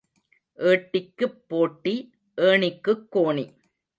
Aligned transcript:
ஏட்டிக்குப் 0.59 1.37
போட்டி, 1.47 1.95
ஏணிக்குக் 2.37 3.05
கோணி. 3.11 3.45